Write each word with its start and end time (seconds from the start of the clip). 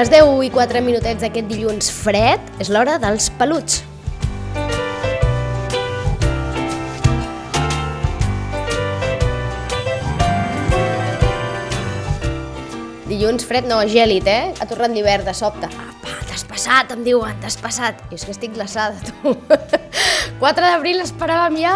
Les 0.00 0.08
10 0.08 0.38
i 0.46 0.48
4 0.48 0.80
minutets 0.80 1.20
d'aquest 1.20 1.44
dilluns 1.50 1.90
fred 1.92 2.40
és 2.64 2.70
l'hora 2.72 2.94
dels 3.02 3.26
peluts. 3.36 3.82
Dilluns 13.10 13.44
fred 13.44 13.68
no, 13.68 13.82
gèlid, 13.92 14.24
eh? 14.24 14.54
Ha 14.56 14.70
tornat 14.70 14.96
l'hivern 14.96 15.28
de 15.28 15.36
sobte. 15.36 15.68
Apa, 15.68 16.16
t'has 16.30 16.48
passat, 16.48 16.96
em 16.96 17.04
diuen, 17.04 17.36
t'has 17.44 17.60
passat. 17.60 18.00
I 18.08 18.16
és 18.16 18.24
que 18.24 18.32
estic 18.32 18.56
glaçada, 18.56 18.96
tu. 19.04 19.36
4 20.40 20.64
d'abril 20.64 21.02
esperàvem 21.04 21.58
ja 21.60 21.72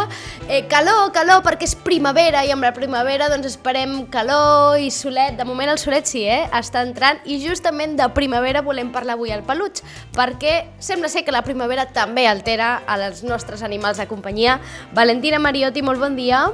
eh, 0.48 0.62
calor, 0.72 1.10
calor, 1.12 1.42
perquè 1.44 1.66
és 1.68 1.74
primavera 1.76 2.46
i 2.48 2.52
amb 2.54 2.64
la 2.64 2.72
primavera 2.72 3.28
doncs 3.28 3.50
esperem 3.50 4.06
calor 4.12 4.80
i 4.80 4.88
solet. 4.88 5.36
De 5.36 5.44
moment 5.44 5.68
el 5.68 5.80
solet 5.82 6.08
sí, 6.08 6.22
eh? 6.24 6.46
Està 6.48 6.80
entrant 6.86 7.20
i 7.28 7.36
justament 7.42 7.92
de 7.98 8.08
primavera 8.16 8.64
volem 8.64 8.88
parlar 8.94 9.18
avui 9.18 9.34
al 9.36 9.44
peluig 9.44 9.82
perquè 10.16 10.54
sembla 10.80 11.12
ser 11.12 11.26
que 11.26 11.34
la 11.34 11.44
primavera 11.44 11.84
també 11.92 12.24
altera 12.24 12.78
als 12.88 13.20
nostres 13.20 13.60
animals 13.62 14.00
de 14.00 14.08
companyia. 14.08 14.56
Valentina 14.96 15.38
Mariotti, 15.38 15.84
molt 15.84 16.00
bon 16.00 16.16
dia. 16.16 16.46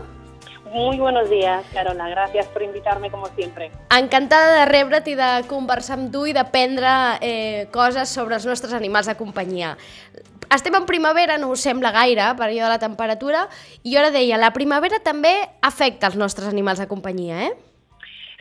Muy 0.72 0.98
buenos 0.98 1.30
días, 1.30 1.64
Carola. 1.72 2.08
Gracias 2.08 2.46
por 2.46 2.62
invitarme 2.62 3.10
como 3.10 3.26
siempre. 3.36 3.70
Encantada 3.96 4.60
de 4.60 4.66
rebre't 4.66 5.06
i 5.10 5.16
de 5.18 5.30
conversar 5.50 5.96
amb 5.98 6.10
tu 6.10 6.26
i 6.30 6.34
d'aprendre 6.34 6.92
eh, 7.22 7.66
coses 7.74 8.10
sobre 8.10 8.38
els 8.38 8.46
nostres 8.46 8.74
animals 8.74 9.10
de 9.10 9.16
companyia. 9.18 9.76
Estem 10.50 10.74
en 10.74 10.86
primavera, 10.86 11.38
no 11.38 11.52
us 11.54 11.62
sembla 11.62 11.92
gaire, 11.94 12.24
per 12.34 12.48
allò 12.48 12.64
de 12.66 12.72
la 12.72 12.82
temperatura, 12.82 13.44
i 13.86 13.94
ara 13.96 14.10
deia, 14.10 14.38
la 14.40 14.50
primavera 14.50 14.98
també 14.98 15.36
afecta 15.62 16.10
els 16.10 16.18
nostres 16.18 16.48
animals 16.50 16.82
de 16.82 16.88
companyia, 16.90 17.44
eh? 17.46 17.52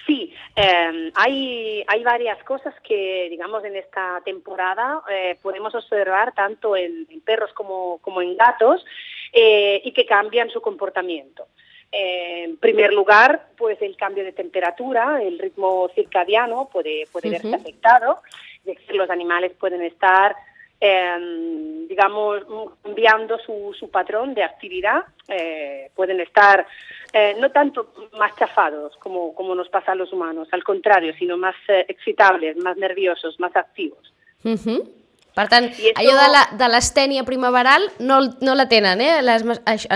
Sí, 0.08 0.34
eh, 0.56 1.12
hay, 1.14 1.84
hay 1.86 2.04
varias 2.04 2.44
cosas 2.44 2.74
que, 2.82 3.28
digamos, 3.30 3.64
en 3.64 3.76
esta 3.76 4.22
temporada 4.26 5.04
eh, 5.08 5.38
podemos 5.40 5.76
observar 5.76 6.34
tanto 6.34 6.76
en, 6.76 7.06
en 7.12 7.22
perros 7.22 7.54
como, 7.54 8.00
como 8.00 8.24
en 8.24 8.36
gatos 8.36 8.84
eh, 9.32 9.80
y 9.84 9.92
que 9.92 10.08
cambian 10.08 10.50
su 10.50 10.62
comportamiento. 10.62 11.46
Eh, 11.92 12.46
en 12.46 12.58
primer 12.58 12.92
lugar, 12.92 13.50
pues 13.56 13.80
el 13.84 13.96
cambio 13.98 14.24
de 14.24 14.32
temperatura, 14.32 15.22
el 15.22 15.38
ritmo 15.38 15.90
circadiano 15.94 16.70
puede, 16.72 17.06
puede 17.12 17.30
verse 17.30 17.54
afectado, 17.54 18.22
es 18.66 18.78
decir, 18.78 18.96
los 18.96 19.12
animales 19.12 19.52
pueden 19.60 19.84
estar, 19.84 20.36
eh, 20.82 21.86
digamos, 21.90 22.44
cambiando 22.84 23.38
su, 23.40 23.76
su 23.78 23.90
patrón 23.90 24.34
de 24.34 24.44
actividad, 24.44 25.04
eh, 25.28 25.90
pueden 25.96 26.20
estar 26.22 26.66
eh, 27.14 27.36
no 27.40 27.52
tanto 27.52 27.94
más 28.18 28.36
chafados 28.38 28.96
como, 28.98 29.34
como 29.34 29.56
nos 29.56 29.70
pasa 29.70 29.92
a 29.92 29.96
los 29.96 30.14
humanos, 30.14 30.48
al 30.52 30.64
contrario, 30.64 31.14
sino 31.18 31.38
más 31.38 31.56
eh, 31.68 31.86
excitables, 31.88 32.56
más 32.58 32.78
nerviosos, 32.78 33.40
más 33.40 33.56
activos. 33.56 34.14
Uh 34.44 34.50
-huh. 34.56 34.90
Per 35.36 35.48
tant, 35.48 35.66
esto- 35.72 36.00
allò 36.00 36.16
de 36.18 36.30
la- 36.36 36.50
de 36.58 36.68
l'estènia 36.68 37.24
primaveral 37.24 37.82
no, 38.00 38.20
no 38.42 38.56
la 38.56 38.68
tenen, 38.68 39.00
eh? 39.00 39.22
Les, 39.22 39.44
els, 39.44 39.88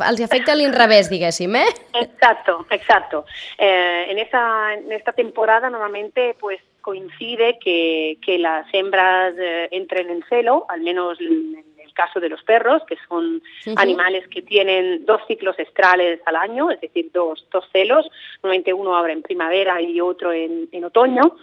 els 0.00 0.20
afecta 0.24 0.54
l'inrevés, 0.54 1.08
diguéssim, 1.10 1.54
eh? 1.56 1.66
Exacto, 2.00 2.66
exacto. 2.70 3.24
Eh, 3.58 4.06
en, 4.10 4.18
esa, 4.18 4.74
en 4.74 4.90
esta 4.92 5.12
temporada 5.12 5.70
normalmente 5.70 6.34
pues 6.40 6.58
coincide 6.88 7.58
que, 7.58 8.16
que 8.24 8.38
las 8.38 8.66
hembras 8.72 9.34
eh, 9.38 9.68
entren 9.72 10.08
en 10.08 10.24
celo, 10.26 10.64
al 10.70 10.80
menos 10.80 11.20
en 11.20 11.62
el 11.84 11.92
caso 11.92 12.18
de 12.18 12.30
los 12.30 12.42
perros, 12.44 12.82
que 12.88 12.96
son 13.06 13.42
animales 13.76 14.26
que 14.28 14.40
tienen 14.40 15.04
dos 15.04 15.20
ciclos 15.28 15.58
estrales 15.58 16.18
al 16.24 16.36
año, 16.36 16.70
es 16.70 16.80
decir, 16.80 17.10
dos, 17.12 17.46
dos 17.52 17.66
celos, 17.72 18.08
normalmente 18.42 18.72
uno 18.72 18.96
ahora 18.96 19.12
en 19.12 19.20
primavera 19.20 19.82
y 19.82 20.00
otro 20.00 20.32
en, 20.32 20.66
en 20.72 20.84
otoño. 20.84 21.36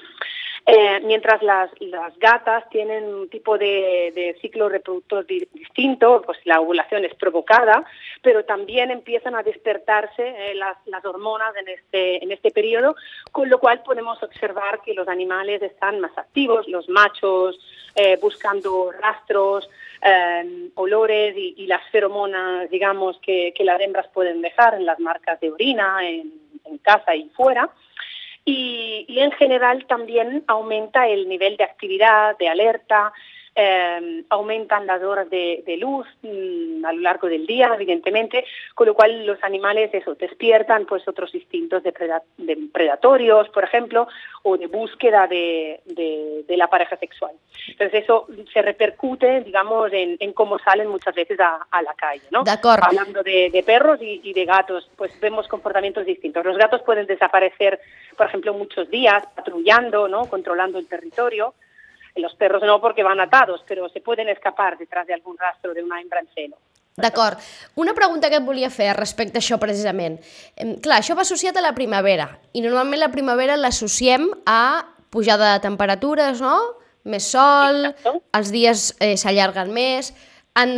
Eh, 0.67 0.99
mientras 1.03 1.43
las, 1.43 1.69
gatas 2.17 2.67
tienen 2.69 3.05
un 3.13 3.29
tipo 3.29 3.55
de, 3.55 4.35
ciclo 4.41 4.67
reproductor 4.67 5.23
di- 5.23 5.47
distinto, 5.53 6.23
pues 6.25 6.39
la 6.43 6.59
ovulación 6.59 7.05
es 7.05 7.13
provocada, 7.13 7.85
pero 8.23 8.45
también 8.45 8.89
empiezan 8.89 9.35
a 9.35 9.43
despertarse 9.43 10.23
eh, 10.27 10.55
las, 10.55 10.75
las 10.87 11.05
hormonas 11.05 11.55
en 11.55 11.67
este, 11.67 12.23
en 12.23 12.31
este 12.31 12.49
periodo, 12.49 12.95
con 13.31 13.47
lo 13.47 13.59
cual 13.59 13.83
podemos 13.83 14.21
observar 14.23 14.81
que 14.81 14.95
los 14.95 15.07
animales 15.07 15.61
están 15.61 15.99
más 15.99 16.17
activos, 16.17 16.67
los 16.67 16.89
machos 16.89 17.59
eh, 17.93 18.17
buscando 18.19 18.91
rastros, 18.91 19.69
eh, 20.01 20.71
olores 20.73 21.35
y, 21.37 21.67
las 21.67 21.87
feromonas, 21.91 22.71
digamos, 22.71 23.19
que, 23.19 23.53
las 23.59 23.79
hembras 23.81 24.07
pueden 24.07 24.41
dejar 24.41 24.73
en 24.73 24.85
las 24.85 24.99
marcas 24.99 25.39
de 25.39 25.51
orina, 25.51 25.99
en 26.09 26.77
casa 26.81 27.15
y 27.15 27.29
fuera. 27.29 27.69
Y, 28.45 29.05
y 29.07 29.19
en 29.19 29.31
general 29.31 29.85
también 29.87 30.43
aumenta 30.47 31.07
el 31.07 31.27
nivel 31.27 31.57
de 31.57 31.63
actividad, 31.63 32.37
de 32.37 32.47
alerta, 32.47 33.11
eh, 33.55 34.23
aumentan 34.29 34.85
las 34.85 35.01
horas 35.01 35.29
de, 35.29 35.63
de 35.65 35.77
luz 35.77 36.05
mm, 36.23 36.83
a 36.85 36.91
lo 36.93 36.99
largo 37.01 37.27
del 37.27 37.45
día, 37.47 37.71
evidentemente, 37.73 38.43
con 38.73 38.87
lo 38.87 38.93
cual 38.93 39.25
los 39.25 39.41
animales 39.43 39.93
eso, 39.93 40.13
despiertan 40.15 40.85
pues 40.85 41.07
otros 41.07 41.33
instintos 41.33 41.81
de, 41.83 41.93
preda- 41.93 42.21
de 42.37 42.57
predatorios, 42.73 43.47
por 43.49 43.63
ejemplo, 43.63 44.07
o 44.43 44.57
de 44.57 44.67
búsqueda 44.67 45.27
de, 45.27 45.79
de- 45.85 46.43
la 46.57 46.67
pareja 46.67 46.95
sexual. 46.97 47.31
Entonces 47.67 48.03
eso 48.03 48.27
se 48.53 48.61
repercute, 48.61 49.41
digamos, 49.41 49.91
en, 49.91 50.15
en 50.19 50.31
cómo 50.33 50.57
salen 50.59 50.87
muchas 50.87 51.13
veces 51.15 51.37
a, 51.39 51.65
a 51.69 51.81
la 51.81 51.93
calle, 51.93 52.23
¿no? 52.31 52.43
Hablando 52.87 53.23
de, 53.23 53.49
de 53.49 53.63
perros 53.63 54.01
y, 54.01 54.21
y 54.23 54.33
de 54.33 54.45
gatos, 54.45 54.89
pues 54.95 55.17
vemos 55.19 55.47
comportamientos 55.47 56.05
distintos. 56.05 56.45
Los 56.45 56.57
gatos 56.57 56.81
pueden 56.83 57.07
desaparecer, 57.07 57.79
por 58.17 58.27
ejemplo, 58.27 58.53
muchos 58.53 58.89
días 58.89 59.25
patrullando, 59.35 60.07
¿no? 60.07 60.25
controlando 60.29 60.77
el 60.79 60.87
territorio. 60.87 61.53
Los 62.15 62.35
perros 62.35 62.63
no 62.63 62.79
porque 62.79 63.03
van 63.03 63.19
atados, 63.19 63.63
pero 63.67 63.89
se 63.89 64.01
pueden 64.01 64.29
escapar 64.29 64.77
detrás 64.77 65.05
de 65.07 65.13
algún 65.13 65.37
rastro 65.37 65.73
de 65.73 65.83
una 65.83 65.99
hembra 66.01 66.21
en 66.21 66.27
celo. 66.33 66.57
D'acord. 66.95 67.37
Una 67.75 67.93
pregunta 67.93 68.29
que 68.29 68.37
et 68.39 68.45
volia 68.45 68.69
fer 68.71 68.93
respecte 68.95 69.35
a 69.35 69.43
això 69.43 69.57
precisament. 69.59 70.15
Clar, 70.55 71.01
això 71.01 71.17
va 71.17 71.25
associat 71.25 71.57
a 71.59 71.63
la 71.63 71.73
primavera 71.75 72.29
i 72.55 72.63
normalment 72.63 73.01
la 73.01 73.11
primavera 73.11 73.57
l'associem 73.59 74.29
a 74.47 74.85
pujada 75.11 75.51
de 75.53 75.63
temperatures, 75.65 76.39
no? 76.39 76.55
Més 77.03 77.27
sol, 77.35 77.83
Exacto. 77.91 78.21
els 78.39 78.55
dies 78.55 78.87
eh, 78.99 79.15
s'allarguen 79.19 79.75
més... 79.75 80.13
En, 80.55 80.69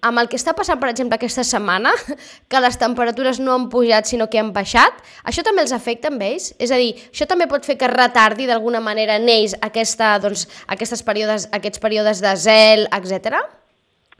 amb 0.00 0.20
el 0.22 0.30
que 0.32 0.38
està 0.40 0.54
passant, 0.56 0.78
per 0.80 0.88
exemple, 0.88 1.18
aquesta 1.18 1.42
setmana, 1.44 1.90
que 2.50 2.60
les 2.64 2.78
temperatures 2.80 3.36
no 3.42 3.52
han 3.52 3.66
pujat 3.68 4.08
sinó 4.08 4.30
que 4.32 4.40
han 4.40 4.54
baixat, 4.56 4.96
això 5.28 5.44
també 5.44 5.60
els 5.66 5.74
afecta 5.76 6.08
amb 6.08 6.24
ells? 6.24 6.54
És 6.58 6.72
a 6.72 6.78
dir, 6.80 6.94
això 7.10 7.28
també 7.28 7.44
pot 7.50 7.66
fer 7.68 7.76
que 7.76 7.90
retardi 7.92 8.46
d'alguna 8.48 8.80
manera 8.80 9.18
en 9.20 9.28
ells 9.28 9.52
aquesta, 9.60 10.14
doncs, 10.24 10.46
aquestes 10.72 11.04
períodes, 11.04 11.50
aquests 11.52 11.82
períodes 11.84 12.24
de 12.24 12.32
zel, 12.40 12.88
etc. 12.96 13.42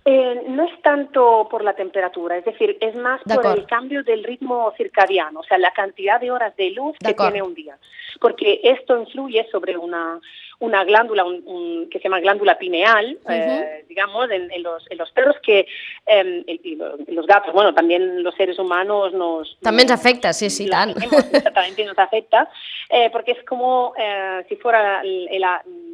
Eh, 0.04 0.44
no 0.50 0.62
es 0.64 0.82
tanto 0.82 1.48
por 1.50 1.64
la 1.64 1.72
temperatura, 1.72 2.36
es 2.36 2.44
decir, 2.44 2.76
es 2.80 2.94
más 2.94 3.20
De 3.24 3.34
por 3.34 3.46
acuerdo. 3.46 3.62
el 3.62 3.66
cambio 3.66 4.04
del 4.04 4.22
ritmo 4.22 4.72
circadiano, 4.76 5.40
o 5.40 5.42
sea, 5.42 5.58
la 5.58 5.72
cantidad 5.72 6.20
de 6.20 6.30
horas 6.30 6.54
de 6.56 6.70
luz 6.70 6.92
De 7.00 7.06
que 7.06 7.10
acuerdo. 7.12 7.32
tiene 7.32 7.48
un 7.48 7.54
día. 7.54 7.76
Porque 8.20 8.60
esto 8.62 9.00
influye 9.00 9.48
sobre 9.50 9.76
una, 9.76 10.20
una 10.58 10.84
glándula 10.84 11.24
un- 11.24 11.42
un- 11.46 11.88
que 11.90 11.98
se 11.98 12.04
llama 12.04 12.20
glándula 12.20 12.56
pineal, 12.58 13.18
eh, 13.28 13.84
digamos, 13.88 14.30
en, 14.30 14.50
en 14.50 14.62
los, 14.62 14.84
en 14.90 14.98
los 14.98 15.10
perros 15.12 15.36
que, 15.42 15.66
eh, 16.06 16.44
y 16.46 16.76
los, 16.76 16.98
los 17.08 17.26
gatos, 17.26 17.52
bueno, 17.52 17.74
también 17.74 18.22
los 18.22 18.34
seres 18.34 18.58
humanos 18.58 19.12
nos... 19.12 19.58
També 19.62 19.82
ens 19.82 19.90
nos- 19.90 20.00
afecta, 20.00 20.32
sí, 20.32 20.48
sí, 20.50 20.66
tenemos, 20.68 20.96
exactamente 21.32 21.84
nos 21.84 21.98
afecta, 21.98 22.48
eh, 22.88 23.10
porque 23.10 23.32
es 23.32 23.42
como 23.44 23.92
eh, 23.98 24.44
si 24.48 24.56
fuera 24.56 25.02
el, 25.02 25.28
el- 25.30 25.44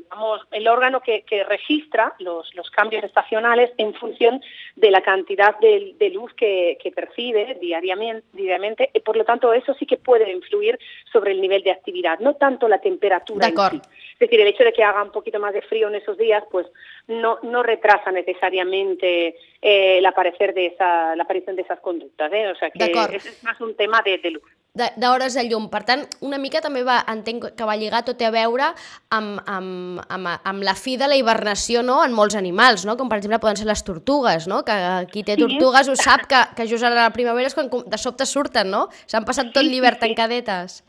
digamos, 0.04 0.40
el 0.52 0.68
órgano 0.68 1.00
que, 1.00 1.22
que 1.22 1.42
registra 1.44 2.14
los, 2.18 2.54
los 2.54 2.70
cambios 2.70 3.02
estacionales 3.04 3.70
en 3.78 3.94
función 3.94 4.42
de 4.76 4.90
la 4.90 5.00
cantidad 5.00 5.58
de, 5.58 5.94
de 5.98 6.10
luz 6.10 6.32
que, 6.34 6.78
que 6.82 6.92
percibe 6.92 7.56
diariamente, 7.60 8.26
diariamente, 8.32 8.90
y 8.94 9.00
por 9.00 9.16
lo 9.16 9.24
tanto 9.24 9.52
eso 9.54 9.74
sí 9.74 9.86
que 9.86 9.96
puede 9.96 10.30
influir 10.30 10.78
sobre 11.12 11.32
el 11.32 11.40
nivel 11.40 11.62
de 11.62 11.70
actividad, 11.70 12.18
no 12.20 12.34
tanto 12.34 12.68
la 12.68 12.78
temperatura. 12.78 13.48
en 13.48 13.54
D'acord. 13.54 13.72
sí. 13.82 13.88
Es 14.20 14.30
decir, 14.30 14.40
el 14.40 14.51
hecho 14.52 14.64
de 14.64 14.72
que 14.72 14.84
haga 14.84 15.02
un 15.02 15.10
poquito 15.12 15.38
más 15.40 15.52
de 15.52 15.62
frío 15.62 15.88
en 15.88 15.96
esos 15.96 16.16
días, 16.16 16.42
pues 16.50 16.66
no, 17.08 17.38
no 17.42 17.62
retrasa 17.62 18.10
necesariamente 18.12 19.36
eh, 19.60 19.98
el 19.98 20.06
aparecer 20.06 20.54
de 20.54 20.66
esa, 20.66 21.14
la 21.16 21.22
aparición 21.24 21.56
de 21.56 21.62
esas 21.62 21.80
conductas. 21.80 22.32
¿eh? 22.32 22.48
O 22.48 22.54
sea 22.56 22.70
que 22.70 22.84
es, 23.16 23.26
es 23.26 23.42
más 23.44 23.60
un 23.60 23.74
tema 23.76 24.02
de, 24.04 24.18
de 24.18 24.30
luz. 24.30 24.42
de- 24.74 24.90
d'hores 24.96 25.34
de 25.34 25.44
llum. 25.48 25.68
Per 25.68 25.82
tant, 25.84 26.06
una 26.24 26.38
mica 26.40 26.62
també 26.64 26.80
va, 26.82 27.02
entenc 27.12 27.50
que 27.58 27.64
va 27.68 27.74
lligar 27.76 28.04
tot 28.06 28.22
a 28.24 28.30
veure 28.32 28.70
amb, 29.12 29.40
amb, 29.46 30.00
amb, 30.08 30.28
amb 30.48 30.62
la 30.64 30.72
fi 30.74 30.96
de 30.96 31.08
la 31.08 31.16
hibernació 31.18 31.82
no? 31.82 31.98
en 32.06 32.12
molts 32.16 32.34
animals, 32.38 32.86
no? 32.88 32.96
com 32.96 33.10
per 33.10 33.18
exemple 33.20 33.38
poden 33.42 33.56
ser 33.60 33.66
les 33.68 33.84
tortugues, 33.84 34.48
no? 34.48 34.62
que 34.64 34.72
qui 35.12 35.24
té 35.28 35.36
Sí. 35.36 35.42
tortugues 35.44 35.88
ho 35.92 35.96
sap 35.96 36.24
que, 36.30 36.40
que 36.56 36.66
just 36.70 36.84
ara 36.88 36.96
a 37.04 37.08
la 37.10 37.12
primavera 37.12 37.46
és 37.52 37.54
quan 37.58 37.68
de 37.68 37.98
sobte 38.00 38.24
surten, 38.24 38.70
no? 38.72 38.86
S'han 39.06 39.24
passat 39.28 39.52
tot 39.52 39.60
Sí, 39.62 39.68
sí, 39.68 39.74
l'hivern 39.74 39.98
sí. 40.00 40.06
tancadetes. 40.06 40.80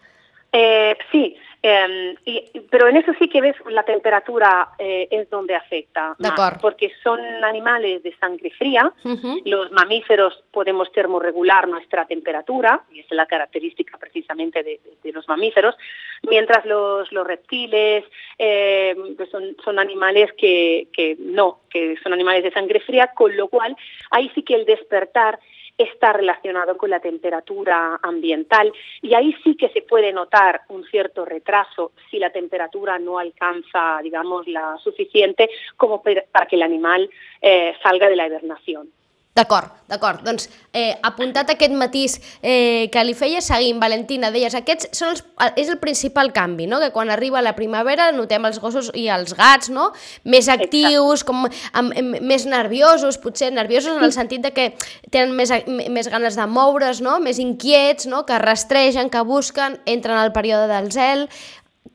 Eh, 0.53 0.95
sí, 1.11 1.35
Eh, 1.65 2.15
y, 2.25 2.59
pero 2.69 2.89
en 2.89 2.97
eso 2.97 3.13
sí 3.17 3.29
que 3.29 3.39
ves 3.39 3.55
la 3.69 3.83
temperatura 3.83 4.71
eh, 4.77 5.07
es 5.09 5.29
donde 5.29 5.55
afecta 5.55 6.13
más, 6.19 6.61
porque 6.61 6.91
son 7.01 7.21
animales 7.41 8.03
de 8.03 8.13
sangre 8.17 8.51
fría. 8.51 8.91
Uh 9.05 9.15
-huh. 9.15 9.41
Los 9.45 9.71
mamíferos 9.71 10.43
podemos 10.51 10.91
termorregular 10.91 11.69
nuestra 11.69 12.05
temperatura, 12.05 12.81
y 12.91 12.99
esa 12.99 13.07
es 13.11 13.15
la 13.15 13.27
característica 13.27 13.97
precisamente 13.97 14.61
de, 14.61 14.81
de, 14.83 14.97
de 15.01 15.11
los 15.13 15.25
mamíferos, 15.29 15.75
mientras 16.23 16.65
los, 16.65 17.09
los 17.13 17.25
reptiles 17.25 18.03
eh, 18.37 18.93
pues 19.15 19.29
son, 19.29 19.55
son 19.63 19.79
animales 19.79 20.33
que, 20.33 20.87
que 20.91 21.15
no, 21.17 21.61
que 21.69 21.95
son 22.03 22.11
animales 22.11 22.43
de 22.43 22.51
sangre 22.51 22.81
fría, 22.81 23.11
con 23.15 23.37
lo 23.37 23.47
cual 23.47 23.73
ahí 24.11 24.29
sí 24.35 24.43
que 24.43 24.55
el 24.55 24.65
despertar 24.65 25.39
está 25.77 26.13
relacionado 26.13 26.77
con 26.77 26.89
la 26.89 26.99
temperatura 26.99 27.99
ambiental 28.01 28.71
y 29.01 29.13
ahí 29.13 29.35
sí 29.43 29.55
que 29.55 29.69
se 29.69 29.81
puede 29.81 30.13
notar 30.13 30.61
un 30.69 30.83
cierto 30.85 31.25
retraso 31.25 31.91
si 32.09 32.19
la 32.19 32.29
temperatura 32.29 32.99
no 32.99 33.17
alcanza, 33.17 33.99
digamos, 34.03 34.47
la 34.47 34.77
suficiente 34.83 35.49
como 35.75 36.03
para 36.03 36.45
que 36.47 36.55
el 36.55 36.61
animal 36.61 37.09
eh, 37.41 37.75
salga 37.81 38.07
de 38.07 38.15
la 38.15 38.27
hibernación. 38.27 38.89
D'acord, 39.33 39.71
d'acord. 39.89 40.19
Doncs 40.21 40.45
eh, 40.77 40.93
apuntat 41.01 41.49
aquest 41.49 41.73
matís 41.73 42.19
eh, 42.45 42.85
que 42.93 43.01
li 43.01 43.15
feia, 43.17 43.39
seguim, 43.41 43.79
Valentina, 43.81 44.29
deies, 44.29 44.53
aquests 44.53 44.91
són 44.93 45.15
els, 45.15 45.23
és 45.57 45.71
el 45.73 45.79
principal 45.81 46.29
canvi, 46.35 46.67
no? 46.69 46.77
que 46.77 46.91
quan 46.93 47.09
arriba 47.09 47.41
la 47.41 47.55
primavera 47.57 48.11
notem 48.13 48.45
els 48.45 48.61
gossos 48.61 48.91
i 48.93 49.07
els 49.09 49.33
gats 49.33 49.71
no? 49.73 49.87
més 50.29 50.51
actius, 50.53 51.25
com, 51.25 51.47
amb, 51.49 51.97
amb, 51.97 52.21
més 52.21 52.45
nerviosos, 52.45 53.17
potser 53.25 53.49
nerviosos 53.49 53.97
en 53.97 54.05
el 54.05 54.13
sentit 54.13 54.45
de 54.45 54.53
que 54.53 54.69
tenen 55.09 55.33
més, 55.33 55.49
més 55.89 56.13
ganes 56.13 56.37
de 56.37 56.45
moure's, 56.45 57.01
no? 57.01 57.17
més 57.17 57.41
inquiets, 57.41 58.05
no? 58.05 58.27
que 58.29 58.37
rastregen, 58.37 59.09
que 59.09 59.25
busquen, 59.25 59.81
entren 59.89 60.21
al 60.21 60.33
període 60.35 60.69
del 60.69 60.93
zel... 60.93 61.27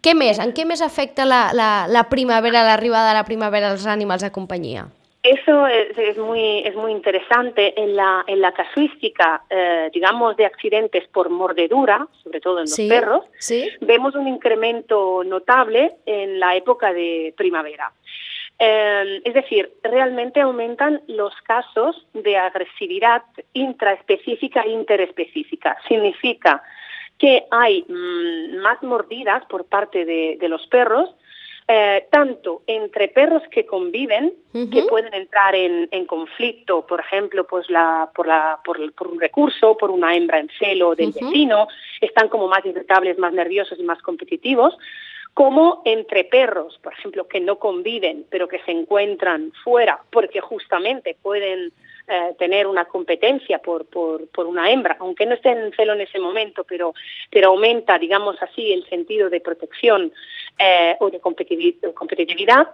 Què 0.05 0.13
més? 0.15 0.39
En 0.39 0.53
què 0.55 0.63
més 0.69 0.79
afecta 0.85 1.25
la, 1.27 1.49
la, 1.57 1.89
la 1.91 2.05
primavera, 2.07 2.61
l'arribada 2.63 3.09
de 3.09 3.17
la 3.17 3.25
primavera 3.27 3.73
als 3.73 3.87
animals 3.91 4.23
de 4.23 4.31
companyia? 4.31 4.85
Eso 5.31 5.67
es, 5.67 5.99
es, 5.99 6.17
muy, 6.17 6.61
es 6.61 6.75
muy 6.75 6.93
interesante. 6.93 7.79
En 7.79 7.95
la, 7.95 8.25
en 8.27 8.41
la 8.41 8.53
casuística, 8.53 9.43
eh, 9.51 9.91
digamos, 9.93 10.37
de 10.37 10.47
accidentes 10.47 11.07
por 11.09 11.29
mordedura, 11.29 12.09
sobre 12.23 12.41
todo 12.41 12.59
en 12.59 12.63
los 12.63 12.73
sí, 12.73 12.89
perros, 12.89 13.25
sí. 13.39 13.69
vemos 13.83 14.15
un 14.15 14.27
incremento 14.27 15.23
notable 15.25 15.97
en 16.07 16.41
la 16.41 16.57
época 16.57 16.95
de 16.95 17.35
primavera. 17.37 17.93
Eh, 18.59 19.21
es 19.23 19.35
decir, 19.35 19.71
realmente 19.83 20.41
aumentan 20.41 21.03
los 21.09 21.35
casos 21.43 22.07
de 22.15 22.39
agresividad 22.39 23.23
intraespecífica 23.53 24.63
e 24.63 24.71
interespecífica. 24.71 25.77
Significa 25.87 26.63
que 27.19 27.45
hay 27.51 27.85
mmm, 27.87 28.63
más 28.63 28.83
mordidas 28.83 29.45
por 29.47 29.67
parte 29.67 30.05
de, 30.05 30.39
de 30.41 30.49
los 30.49 30.67
perros, 30.69 31.15
eh, 31.71 32.07
tanto 32.11 32.63
entre 32.67 33.09
perros 33.09 33.43
que 33.51 33.67
conviven, 33.67 34.33
uh 34.55 34.59
-huh. 34.59 34.71
que 34.71 34.85
pueden 34.85 35.13
entrar 35.13 35.55
en, 35.55 35.87
en, 35.91 36.07
conflicto, 36.07 36.87
por 36.87 37.01
ejemplo, 37.01 37.47
pues 37.47 37.69
la, 37.69 38.11
por, 38.15 38.27
la, 38.27 38.59
por, 38.65 38.77
por, 38.95 39.09
un 39.09 39.21
recurso, 39.21 39.77
por 39.77 39.91
una 39.91 40.17
hembra 40.17 40.39
en 40.39 40.49
celo 40.59 40.95
del 40.95 41.09
uh 41.09 41.13
-huh. 41.13 41.25
vecino, 41.27 41.69
están 42.01 42.31
como 42.31 42.49
más 42.49 42.65
irritables, 42.65 43.19
más 43.19 43.35
nerviosos 43.35 43.79
y 43.79 43.83
más 43.83 44.01
competitivos, 44.01 44.79
como 45.35 45.83
entre 45.85 46.25
perros, 46.25 46.79
por 46.83 46.95
ejemplo, 46.95 47.29
que 47.29 47.39
no 47.39 47.59
conviven, 47.59 48.25
pero 48.31 48.49
que 48.49 48.61
se 48.61 48.73
encuentran 48.73 49.53
fuera 49.63 50.01
porque 50.11 50.41
justamente 50.41 51.17
pueden 51.23 51.71
eh, 52.11 52.35
tener 52.39 52.67
una 52.67 52.87
competencia 52.87 53.59
por, 53.59 53.85
por, 53.85 54.47
una 54.47 54.71
hembra, 54.71 54.97
aunque 54.99 55.27
no 55.27 55.35
esté 55.35 55.51
en 55.51 55.73
celo 55.75 55.93
en 55.93 56.01
ese 56.01 56.19
momento, 56.19 56.65
pero, 56.65 56.95
pero 57.31 57.49
aumenta, 57.49 57.99
digamos 57.99 58.37
así, 58.41 58.73
el 58.73 58.89
sentido 58.89 59.29
de 59.29 59.43
protección 59.43 60.11
eh, 60.59 60.97
o 61.01 61.11
de 61.11 61.21
competitividad. 61.21 62.69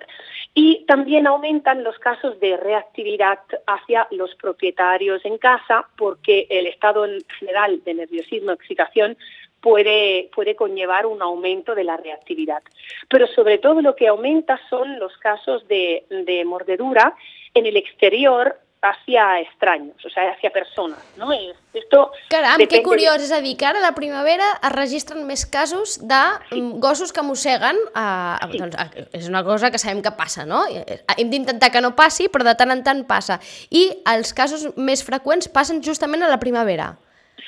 Y 0.55 0.85
también 0.87 1.27
aumentan 1.27 1.83
los 1.83 1.99
casos 1.99 2.39
de 2.39 2.57
reactividad 2.57 3.41
hacia 3.67 4.07
los 4.13 4.33
propietarios 4.37 5.25
en 5.25 5.39
casa, 5.39 5.89
porque 5.97 6.47
el 6.49 6.69
estado 6.69 7.05
en 7.05 7.21
general 7.41 7.83
de 7.83 7.95
nerviosismo, 7.95 8.53
excitación, 8.53 9.17
puede, 9.61 10.31
puede 10.33 10.55
conllevar 10.55 11.07
un 11.07 11.21
aumento 11.23 11.75
de 11.75 11.83
la 11.83 11.97
reactividad. 11.97 12.63
Pero 13.09 13.27
sobre 13.27 13.59
todo 13.59 13.83
lo 13.83 13.97
que 13.97 14.07
aumenta 14.07 14.61
son 14.71 15.01
los 15.01 15.17
casos 15.19 15.67
de 15.67 16.43
mordedura 16.47 17.17
en 17.53 17.67
el 17.67 17.77
exterior 17.77 18.59
hacia 18.85 19.41
extraños, 19.41 19.97
o 20.05 20.11
sea, 20.11 20.31
hacia 20.33 20.51
persones. 20.51 20.99
No? 21.17 21.33
Esto 21.33 22.13
Caram, 22.29 22.59
que 22.69 22.83
curiós, 22.83 23.23
és 23.23 23.33
a 23.33 23.41
dir, 23.41 23.57
que 23.57 23.67
ara 23.67 23.81
a 23.81 23.83
la 23.83 23.95
primavera 23.97 24.45
es 24.61 24.73
registren 24.75 25.25
més 25.27 25.43
casos 25.49 25.97
de 25.99 26.21
sí. 26.51 26.61
Mm, 26.61 26.79
gossos 26.85 27.11
que 27.13 27.25
mosseguen, 27.25 27.81
eh, 27.97 28.51
sí. 28.53 28.61
doncs, 28.61 28.77
és 29.17 29.27
una 29.31 29.43
cosa 29.43 29.73
que 29.73 29.81
sabem 29.83 30.03
que 30.05 30.13
passa, 30.15 30.45
no? 30.47 30.63
Eh, 30.71 31.01
hem 31.17 31.33
d'intentar 31.33 31.73
que 31.75 31.83
no 31.83 31.95
passi, 31.97 32.29
però 32.29 32.47
de 32.47 32.55
tant 32.55 32.71
en 32.71 32.85
tant 32.87 33.03
passa. 33.09 33.41
I 33.71 33.89
els 34.15 34.37
casos 34.37 34.69
més 34.77 35.03
freqüents 35.03 35.51
passen 35.51 35.83
justament 35.83 36.23
a 36.23 36.31
la 36.31 36.39
primavera. 36.39 36.93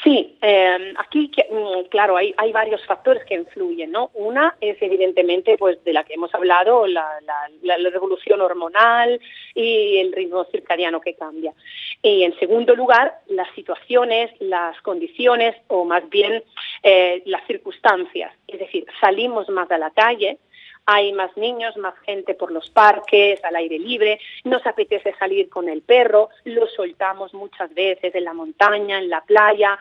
Sí, 0.07 0.39
eh, 0.41 0.95
aquí, 0.99 1.33
mm, 1.51 1.89
claro, 1.89 2.17
hay, 2.17 2.33
varios 2.53 2.81
factores 2.87 3.25
que 3.25 3.35
influyen, 3.35 3.91
¿no? 3.91 4.13
Una 4.15 4.55
es 4.61 4.81
evidentemente, 4.81 5.59
pues, 5.59 5.83
de 5.83 5.93
la 5.93 6.05
que 6.05 6.15
hemos 6.15 6.33
hablado, 6.33 6.87
la, 6.87 7.05
la, 7.23 7.77
la, 7.77 7.91
revolución 7.91 8.41
hormonal 8.41 9.21
y 9.53 9.97
el 9.97 10.13
ritmo 10.13 10.45
circadiano 10.45 11.01
que 11.01 11.15
cambia. 11.15 11.53
Y 12.03 12.23
en 12.23 12.39
segundo 12.39 12.77
lugar, 12.77 13.15
las 13.27 13.53
situaciones, 13.57 14.31
las 14.39 14.81
condiciones 14.83 15.57
o 15.67 15.85
más 15.85 16.09
bien 16.09 16.41
eh, 16.85 17.25
las 17.27 17.45
circunstancias. 17.49 18.33
Es 18.47 18.61
decir, 18.61 18.87
salimos 19.01 19.49
más 19.49 19.69
a 19.73 19.79
la 19.79 19.91
calle, 19.91 20.39
hay 20.87 21.13
más 21.13 21.37
niños, 21.37 21.77
más 21.77 21.99
gente 22.01 22.35
por 22.35 22.53
los 22.53 22.71
parques, 22.71 23.45
al 23.45 23.57
aire 23.57 23.79
libre, 23.79 24.21
nos 24.45 24.65
apetece 24.67 25.15
salir 25.19 25.49
con 25.49 25.69
el 25.69 25.83
perro, 25.83 26.31
lo 26.45 26.67
soltamos 26.69 27.35
muchas 27.35 27.75
veces 27.75 28.15
en 28.15 28.25
la 28.25 28.33
montaña, 28.33 28.99
en 28.99 29.11
la 29.11 29.21
playa. 29.23 29.79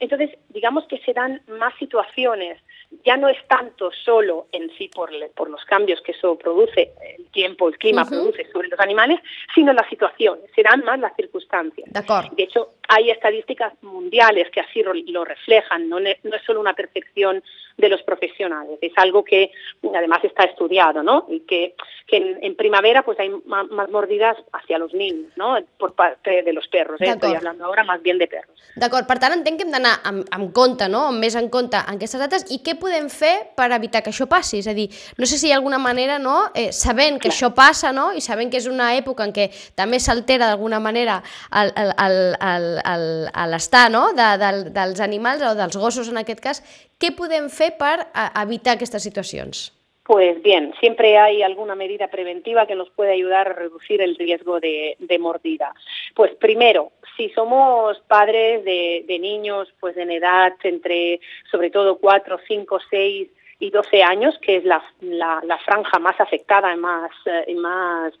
Entonces, 0.00 0.30
digamos 0.48 0.84
que 0.86 0.98
se 0.98 1.12
dan 1.12 1.40
más 1.46 1.74
situaciones 1.78 2.60
ya 3.04 3.16
no 3.16 3.28
es 3.28 3.36
tanto 3.46 3.90
solo 4.04 4.46
en 4.52 4.70
sí 4.76 4.88
por, 4.94 5.10
por 5.34 5.50
los 5.50 5.64
cambios 5.64 6.00
que 6.00 6.12
eso 6.12 6.36
produce, 6.36 6.92
el 7.16 7.26
tiempo, 7.30 7.68
el 7.68 7.78
clima 7.78 8.02
uh 8.02 8.04
-huh. 8.04 8.08
produce 8.08 8.50
sobre 8.50 8.68
los 8.68 8.80
animales, 8.80 9.20
sino 9.54 9.72
las 9.72 9.88
situaciones, 9.88 10.50
serán 10.54 10.84
más 10.84 10.98
las 10.98 11.14
circunstancias. 11.14 11.88
De 12.36 12.42
hecho, 12.42 12.70
hay 12.88 13.10
estadísticas 13.10 13.72
mundiales 13.82 14.50
que 14.50 14.60
así 14.60 14.82
lo 14.82 15.24
reflejan, 15.24 15.88
no, 15.88 16.00
no 16.00 16.36
es 16.36 16.42
solo 16.46 16.60
una 16.60 16.74
percepción 16.74 17.42
de 17.78 17.88
los 17.88 18.02
profesionales, 18.02 18.78
es 18.82 18.92
algo 18.96 19.24
que 19.24 19.52
además 19.94 20.24
está 20.24 20.42
estudiado, 20.44 21.02
¿no? 21.02 21.26
Y 21.28 21.40
que, 21.40 21.74
que 22.08 22.16
en, 22.16 22.38
en, 22.42 22.56
primavera 22.56 23.04
pues 23.04 23.18
hay 23.20 23.30
más, 23.46 23.70
más, 23.70 23.88
mordidas 23.88 24.36
hacia 24.52 24.78
los 24.78 24.92
niños, 24.92 25.30
¿no? 25.36 25.56
Por 25.78 25.94
parte 25.94 26.42
de 26.42 26.52
los 26.52 26.66
perros, 26.66 27.00
¿eh? 27.00 27.10
estoy 27.10 27.34
hablando 27.34 27.64
ahora 27.64 27.84
más 27.84 28.02
bien 28.02 28.18
de 28.18 28.26
perros. 28.26 28.56
D'acord, 28.74 29.06
per 29.06 29.18
tant 29.22 29.36
entenc 29.36 29.60
que 29.60 29.66
hem 29.66 29.70
d'anar 29.70 29.94
amb, 30.06 30.26
amb 30.34 30.50
compte, 30.54 30.88
no? 30.90 31.06
amb 31.12 31.22
més 31.22 31.38
en 31.38 31.48
compte 31.54 31.78
en 31.78 31.98
aquestes 32.00 32.20
dates 32.20 32.46
i 32.50 32.58
què 32.66 32.74
podem 32.80 33.08
fer 33.12 33.50
per 33.58 33.70
evitar 33.76 34.02
que 34.02 34.10
això 34.12 34.26
passi? 34.30 34.58
És 34.62 34.68
a 34.70 34.74
dir, 34.76 34.88
no 35.18 35.26
sé 35.26 35.38
si 35.38 35.48
hi 35.48 35.52
ha 35.52 35.58
alguna 35.58 35.78
manera, 35.82 36.18
no? 36.18 36.50
eh, 36.54 36.70
sabent 36.72 37.18
que 37.18 37.28
Clar. 37.28 37.34
això 37.34 37.52
passa 37.54 37.92
no? 37.92 38.10
i 38.12 38.22
sabent 38.24 38.50
que 38.50 38.60
és 38.60 38.68
una 38.70 38.92
època 38.96 39.26
en 39.26 39.32
què 39.36 39.48
també 39.78 40.00
s'altera 40.00 40.48
d'alguna 40.48 40.80
manera 40.82 41.22
l'estar 43.48 43.88
no? 43.90 44.12
de, 44.16 44.28
de, 44.42 44.52
dels 44.74 45.00
animals 45.04 45.42
o 45.42 45.54
dels 45.58 45.76
gossos 45.76 46.08
en 46.12 46.22
aquest 46.22 46.44
cas, 46.44 46.62
què 46.98 47.14
podem 47.16 47.50
fer 47.50 47.74
per 47.78 48.08
evitar 48.42 48.78
aquestes 48.78 49.02
situacions? 49.06 49.68
Pues 50.08 50.42
bien, 50.42 50.72
siempre 50.80 51.18
hay 51.18 51.42
alguna 51.42 51.74
medida 51.74 52.08
preventiva 52.08 52.66
que 52.66 52.74
nos 52.74 52.88
puede 52.88 53.12
ayudar 53.12 53.48
a 53.48 53.52
reducir 53.52 54.00
el 54.00 54.16
riesgo 54.16 54.58
de, 54.58 54.96
mordida. 55.20 55.74
Pues 56.14 56.34
primero, 56.36 56.92
si 57.18 57.28
somos 57.28 58.00
padres 58.08 58.64
de, 58.64 59.04
de, 59.06 59.18
niños 59.18 59.68
pues 59.78 59.98
en 59.98 60.10
edad 60.10 60.54
entre 60.62 61.20
sobre 61.50 61.68
todo 61.68 61.98
4, 61.98 62.38
5, 62.48 62.78
6 62.88 63.28
y 63.58 63.70
12 63.70 64.02
años, 64.02 64.38
que 64.40 64.56
es 64.56 64.64
la, 64.64 64.82
la, 65.00 65.40
la 65.44 65.58
franja 65.58 65.98
más 65.98 66.20
afectada 66.20 66.72
y 66.72 66.76
más, 66.76 67.10
y 67.46 67.54
más 67.54 68.14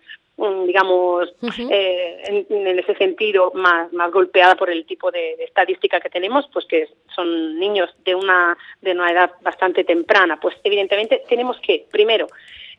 digamos, 0.66 1.28
uh 1.40 1.46
-huh. 1.48 1.68
eh, 1.70 2.22
en, 2.28 2.66
en, 2.66 2.78
ese 2.78 2.94
sentido, 2.94 3.50
más, 3.54 3.92
más 3.92 4.10
golpeada 4.12 4.54
por 4.54 4.70
el 4.70 4.86
tipo 4.86 5.10
de, 5.10 5.34
de, 5.36 5.44
estadística 5.44 6.00
que 6.00 6.10
tenemos, 6.10 6.48
pues 6.52 6.64
que 6.66 6.88
son 7.14 7.58
niños 7.58 7.90
de 8.04 8.14
una, 8.14 8.56
de 8.80 8.92
una 8.92 9.10
edad 9.10 9.32
bastante 9.42 9.82
temprana. 9.82 10.38
Pues 10.40 10.54
evidentemente 10.62 11.22
tenemos 11.28 11.58
que, 11.60 11.86
primero, 11.90 12.28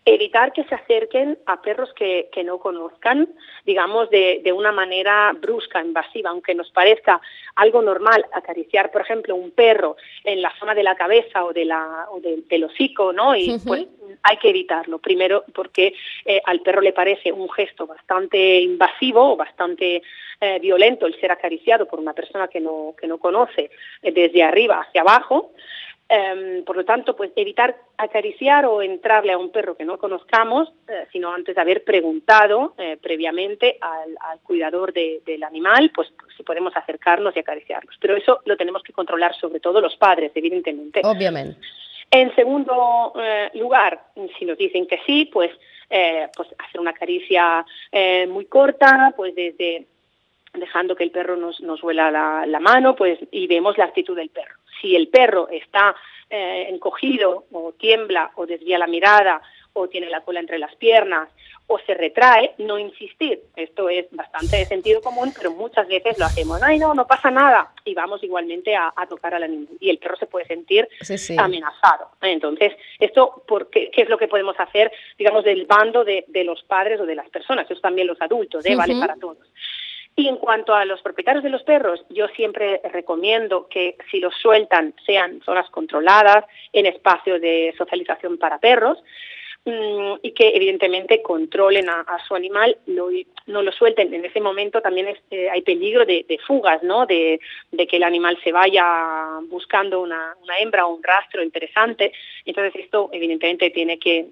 evitar 0.05 0.53
que 0.53 0.63
se 0.63 0.75
acerquen 0.75 1.37
a 1.45 1.61
perros 1.61 1.93
que, 1.93 2.29
que 2.31 2.43
no 2.43 2.59
conozcan, 2.59 3.29
digamos, 3.65 4.09
de, 4.09 4.41
de, 4.43 4.51
una 4.51 4.71
manera 4.71 5.31
brusca, 5.39 5.83
invasiva, 5.83 6.29
aunque 6.29 6.55
nos 6.55 6.71
parezca 6.71 7.21
algo 7.55 7.81
normal 7.81 8.25
acariciar, 8.33 8.91
por 8.91 9.01
ejemplo, 9.01 9.35
un 9.35 9.51
perro 9.51 9.97
en 10.23 10.41
la 10.41 10.53
zona 10.59 10.73
de 10.73 10.83
la 10.83 10.95
cabeza 10.95 11.43
o, 11.43 11.53
de 11.53 11.65
la, 11.65 12.07
o 12.11 12.19
de, 12.19 12.43
del 12.47 12.63
hocico, 12.63 13.13
¿no? 13.13 13.35
Y 13.35 13.49
uh 13.49 13.55
-huh. 13.55 13.67
pues 13.67 13.87
hay 14.23 14.37
que 14.37 14.49
evitarlo. 14.49 14.99
Primero, 14.99 15.43
porque 15.53 15.93
eh, 16.25 16.41
al 16.45 16.61
perro 16.61 16.81
le 16.81 16.93
parece 16.93 17.31
un 17.31 17.49
gesto 17.49 17.85
bastante 17.85 18.61
invasivo 18.61 19.33
o 19.33 19.35
bastante 19.35 20.01
eh, 20.41 20.59
violento 20.59 21.05
el 21.05 21.19
ser 21.19 21.31
acariciado 21.31 21.85
por 21.85 21.99
una 21.99 22.13
persona 22.13 22.47
que 22.47 22.61
no, 22.61 22.95
que 22.99 23.07
no 23.07 23.17
conoce 23.17 23.69
eh, 24.01 24.11
desde 24.11 24.41
arriba 24.41 24.79
hacia 24.79 25.01
abajo. 25.01 25.51
Em, 26.11 26.63
por 26.63 26.75
lo 26.75 26.83
tanto, 26.83 27.15
pues 27.15 27.29
evitar 27.35 27.75
acariciar 27.95 28.65
o 28.65 28.81
entrarle 28.81 29.31
a 29.31 29.37
un 29.37 29.51
perro 29.51 29.77
que 29.77 29.85
no 29.85 29.99
conozcamos, 29.99 30.67
eh, 30.87 31.05
sino 31.11 31.31
antes 31.31 31.53
de 31.53 31.61
haber 31.61 31.83
preguntado 31.83 32.73
eh, 32.79 32.97
previamente 32.99 33.77
al, 33.79 34.39
cuidador 34.41 34.91
del 34.91 35.43
animal, 35.43 35.91
pues 35.93 36.11
si 36.35 36.41
podemos 36.41 36.75
acercarnos 36.75 37.35
y 37.35 37.39
acariciarlos. 37.39 37.95
Pero 38.01 38.15
eso 38.15 38.39
lo 38.45 38.57
tenemos 38.57 38.81
que 38.81 38.91
controlar 38.91 39.35
sobre 39.35 39.59
todo 39.59 39.79
los 39.79 39.95
padres, 39.97 40.31
evidentemente. 40.33 41.01
Obviamente. 41.03 41.59
En 42.09 42.33
segundo 42.33 43.13
eh, 43.21 43.51
lugar, 43.53 44.01
si 44.39 44.45
nos 44.45 44.57
dicen 44.57 44.87
que 44.87 44.99
sí, 45.05 45.29
pues, 45.31 45.51
pues 46.35 46.49
hacer 46.57 46.81
una 46.81 46.93
caricia 46.93 47.63
muy 48.27 48.45
corta, 48.45 49.13
pues 49.15 49.35
desde 49.35 49.85
dejando 50.53 50.95
que 50.95 51.03
el 51.03 51.11
perro 51.11 51.35
nos, 51.35 51.61
nos 51.61 51.83
huela 51.83 52.09
la, 52.09 52.45
la, 52.47 52.59
mano, 52.59 52.95
pues 52.95 53.19
y 53.31 53.45
vemos 53.45 53.77
la 53.77 53.85
actitud 53.85 54.15
del 54.15 54.29
perro. 54.29 54.55
Si 54.81 54.95
el 54.95 55.07
perro 55.09 55.49
está 55.49 55.95
eh, 56.29 56.67
encogido 56.69 57.45
o 57.51 57.73
tiembla 57.73 58.31
o 58.35 58.45
desvía 58.45 58.77
la 58.77 58.87
mirada 58.87 59.41
o 59.73 59.87
tiene 59.87 60.09
la 60.09 60.21
cola 60.21 60.39
entre 60.39 60.59
las 60.59 60.75
piernas 60.75 61.29
o 61.71 61.77
se 61.85 61.93
retrae, 61.93 62.55
no 62.57 62.79
insistir. 62.79 63.43
Esto 63.55 63.89
es 63.89 64.07
bastante 64.09 64.57
de 64.57 64.65
sentido 64.65 65.01
común, 65.01 65.31
pero 65.37 65.51
muchas 65.51 65.87
veces 65.87 66.17
lo 66.17 66.25
hacemos. 66.25 66.61
Ay, 66.63 66.79
no, 66.79 66.95
no 66.95 67.05
pasa 67.05 67.29
nada. 67.29 67.71
Y 67.85 67.93
vamos 67.93 68.23
igualmente 68.23 68.75
a, 68.75 68.91
tocar 69.07 69.35
al 69.35 69.43
animal. 69.43 69.67
Y 69.79 69.91
el 69.91 69.99
perro 69.99 70.15
se 70.17 70.25
puede 70.25 70.45
sentir 70.47 70.89
amenazado. 71.37 72.09
Entonces, 72.21 72.73
esto, 72.97 73.43
por 73.47 73.69
qué, 73.69 73.91
es 73.95 74.09
lo 74.09 74.17
que 74.17 74.27
podemos 74.27 74.59
hacer, 74.59 74.91
digamos, 75.15 75.43
del 75.43 75.67
bando 75.67 76.03
de, 76.03 76.25
de 76.27 76.43
los 76.43 76.63
padres 76.63 76.99
o 77.01 77.05
de 77.05 77.13
las 77.13 77.29
personas? 77.29 77.69
Eso 77.69 77.79
también 77.79 78.07
los 78.07 78.19
adultos, 78.19 78.65
¿eh? 78.65 78.75
vale 78.75 78.95
para 78.99 79.15
todos. 79.15 79.47
Y 80.19 80.27
en 80.27 80.35
cuanto 80.35 80.75
a 80.75 80.83
los 80.83 81.01
propietarios 81.01 81.45
de 81.45 81.49
los 81.49 81.63
perros, 81.63 82.03
yo 82.09 82.27
siempre 82.27 82.81
recomiendo 82.91 83.69
que 83.69 83.95
si 84.11 84.19
los 84.19 84.35
sueltan 84.35 84.93
sean 85.05 85.39
zonas 85.45 85.69
controladas, 85.69 86.43
en 86.73 86.87
espacios 86.87 87.39
de 87.39 87.73
socialización 87.77 88.37
para 88.37 88.59
perros, 88.59 89.01
mm, 89.63 90.15
y 90.21 90.31
que 90.33 90.49
evidentemente 90.49 91.21
controlen 91.21 91.87
a, 91.87 92.03
su 92.27 92.35
animal, 92.35 92.77
no, 92.87 93.07
no, 93.47 93.61
lo 93.61 93.71
suelten. 93.71 94.13
En 94.13 94.25
ese 94.25 94.41
momento 94.41 94.81
también 94.81 95.07
eh, 95.31 95.49
hay 95.49 95.61
peligro 95.61 96.05
de, 96.05 96.37
fugas, 96.45 96.83
¿no? 96.83 97.05
De, 97.05 97.39
de, 97.71 97.87
que 97.87 97.95
el 97.95 98.03
animal 98.03 98.37
se 98.43 98.51
vaya 98.51 99.39
buscando 99.47 100.01
una, 100.01 100.35
una 100.43 100.59
hembra 100.59 100.85
o 100.85 100.95
un 100.95 101.01
rastro 101.01 101.41
interesante. 101.41 102.11
Entonces 102.43 102.75
esto 102.75 103.09
evidentemente 103.13 103.69
tiene 103.69 103.97
que 103.97 104.25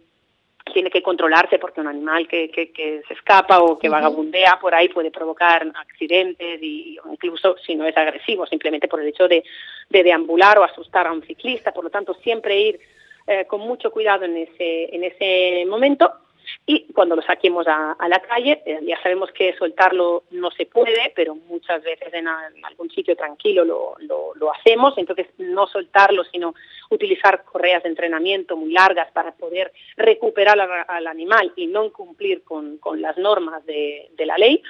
tiene 0.74 0.90
que 0.90 1.02
controlarse 1.02 1.60
porque 1.60 1.82
un 1.82 1.88
animal 1.88 2.28
que, 2.28 2.50
que, 2.50 3.02
se 3.08 3.14
escapa 3.14 3.60
o 3.60 3.78
que 3.78 3.90
vagabundea 3.90 4.60
por 4.60 4.74
ahí 4.74 4.90
puede 4.90 5.12
provocar 5.12 5.66
accidentes 5.76 6.62
y 6.62 6.98
incluso 7.12 7.56
si 7.66 7.76
no 7.76 7.86
es 7.86 7.96
agresivo, 7.98 8.46
simplemente 8.46 8.88
por 8.88 9.02
el 9.02 9.08
hecho 9.08 9.28
de, 9.28 9.44
de 9.90 10.04
deambular 10.04 10.58
o 10.60 10.64
asustar 10.64 11.08
a 11.08 11.12
un 11.12 11.24
ciclista. 11.24 11.72
Por 11.72 11.84
lo 11.84 11.90
tanto, 11.90 12.14
siempre 12.16 12.60
ir 12.60 12.80
eh, 13.26 13.46
con 13.46 13.62
mucho 13.62 13.92
cuidado 13.92 14.26
en 14.26 14.38
ese, 14.38 14.96
en 14.96 15.04
ese 15.04 15.66
momento 15.66 16.14
y 16.70 16.86
cuando 16.92 17.16
lo 17.16 17.22
saquemos 17.22 17.66
a, 17.66 17.96
la 18.10 18.20
calle, 18.20 18.62
eh, 18.66 18.80
ya 18.84 19.02
sabemos 19.02 19.32
que 19.32 19.56
soltarlo 19.56 20.26
no 20.32 20.52
se 20.52 20.66
puede, 20.66 21.14
pero 21.16 21.34
muchas 21.34 21.82
veces 21.82 22.14
en, 22.14 22.28
algún 22.28 22.90
sitio 22.92 23.16
tranquilo 23.16 23.64
lo, 23.64 23.96
lo, 24.36 24.52
hacemos, 24.54 24.94
entonces 24.98 25.28
no 25.38 25.66
soltarlo, 25.68 26.26
sino 26.26 26.56
utilizar 26.90 27.46
correas 27.46 27.84
de 27.84 27.90
entrenamiento 27.90 28.58
muy 28.58 28.74
largas 28.74 29.10
para 29.14 29.32
poder 29.32 29.72
recuperar 29.96 30.60
al, 30.90 31.08
animal 31.08 31.54
y 31.56 31.68
no 31.68 31.86
incumplir 31.86 32.44
con, 32.44 32.80
las 32.98 33.18
normas 33.18 33.66
de 33.66 34.10
la 34.26 34.38
ley. 34.38 34.62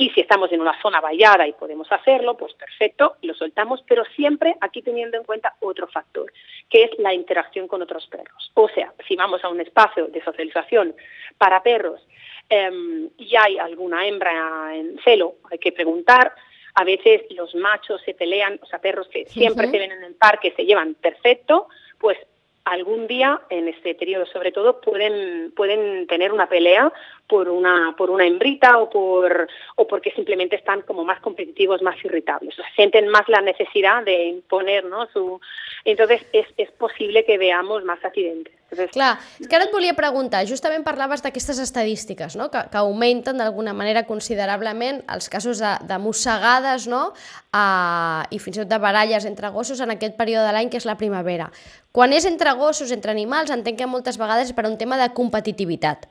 Y 0.00 0.08
si 0.14 0.22
estamos 0.22 0.50
en 0.50 0.62
una 0.62 0.80
zona 0.80 0.98
vallada 0.98 1.46
y 1.46 1.52
podemos 1.52 1.92
hacerlo, 1.92 2.34
pues 2.34 2.54
perfecto, 2.54 3.16
lo 3.20 3.34
soltamos, 3.34 3.84
pero 3.86 4.02
siempre 4.16 4.56
aquí 4.62 4.80
teniendo 4.80 5.18
en 5.18 5.24
cuenta 5.24 5.56
otro 5.60 5.86
factor, 5.88 6.32
que 6.70 6.84
es 6.84 6.90
la 6.98 7.12
interacción 7.12 7.68
con 7.68 7.82
otros 7.82 8.06
perros. 8.06 8.50
O 8.54 8.66
sea, 8.70 8.94
si 9.06 9.14
vamos 9.14 9.44
a 9.44 9.50
un 9.50 9.60
espacio 9.60 10.06
de 10.06 10.24
socialización 10.24 10.96
para 11.36 11.62
perros 11.62 12.00
em, 12.48 13.10
y 13.18 13.36
hay 13.36 13.58
alguna 13.58 14.06
hembra 14.06 14.74
en 14.74 14.98
celo, 15.04 15.34
hay 15.50 15.58
que 15.58 15.70
preguntar. 15.70 16.32
A 16.76 16.84
veces 16.84 17.20
los 17.28 17.54
machos 17.54 18.00
se 18.00 18.14
pelean, 18.14 18.58
o 18.62 18.66
sea, 18.66 18.78
perros 18.78 19.06
que 19.08 19.26
siempre 19.26 19.68
se 19.68 19.78
ven 19.78 19.92
en 19.92 20.02
el 20.02 20.14
parque 20.14 20.54
se 20.56 20.64
llevan 20.64 20.94
perfecto, 20.94 21.68
pues 21.98 22.16
algún 22.64 23.06
día, 23.06 23.40
en 23.50 23.68
este 23.68 23.94
periodo 23.94 24.26
sobre 24.26 24.52
todo, 24.52 24.80
pueden, 24.80 25.52
pueden 25.56 26.06
tener 26.06 26.32
una 26.32 26.48
pelea 26.48 26.92
por 27.26 27.48
una, 27.48 27.94
por 27.96 28.10
una 28.10 28.26
hembrita 28.26 28.78
o, 28.78 28.90
por, 28.90 29.48
o 29.76 29.86
porque 29.86 30.10
simplemente 30.12 30.56
están 30.56 30.82
como 30.82 31.04
más 31.04 31.20
competitivos, 31.20 31.82
más 31.82 32.02
irritables. 32.04 32.58
O 32.58 32.62
sea, 32.62 32.70
sienten 32.74 33.08
más 33.08 33.28
la 33.28 33.40
necesidad 33.40 34.04
de 34.04 34.24
imponer 34.24 34.84
¿no? 34.84 35.06
su... 35.06 35.40
Entonces 35.84 36.24
es, 36.32 36.46
es 36.56 36.70
posible 36.72 37.24
que 37.24 37.38
veamos 37.38 37.84
más 37.84 38.04
accidentes. 38.04 38.59
Entonces... 38.70 38.92
Clar, 38.94 39.18
és 39.40 39.48
que 39.50 39.56
ara 39.58 39.66
et 39.66 39.72
volia 39.74 39.94
preguntar, 39.98 40.44
justament 40.46 40.84
parlaves 40.86 41.24
d'aquestes 41.24 41.58
estadístiques, 41.62 42.36
no? 42.38 42.48
que, 42.52 42.62
que 42.70 42.78
augmenten 42.78 43.40
d'alguna 43.40 43.74
manera 43.74 44.04
considerablement 44.06 45.02
els 45.10 45.26
casos 45.32 45.58
de, 45.62 45.72
de 45.90 45.98
mossegades 45.98 46.86
no? 46.90 47.08
uh, 47.50 48.22
i 48.30 48.38
fins 48.38 48.60
i 48.60 48.62
tot 48.62 48.70
de 48.70 48.78
baralles 48.82 49.26
entre 49.26 49.50
gossos 49.54 49.82
en 49.82 49.94
aquest 49.96 50.14
període 50.18 50.46
de 50.46 50.54
l'any 50.54 50.70
que 50.70 50.78
és 50.78 50.86
la 50.86 50.96
primavera. 51.00 51.50
Quan 51.90 52.14
és 52.14 52.28
entre 52.30 52.54
gossos, 52.58 52.94
entre 52.94 53.10
animals, 53.10 53.50
entenc 53.50 53.80
que 53.80 53.90
moltes 53.90 54.20
vegades 54.20 54.52
és 54.52 54.56
per 54.56 54.68
un 54.70 54.78
tema 54.78 55.00
de 55.00 55.10
competitivitat. 55.16 56.06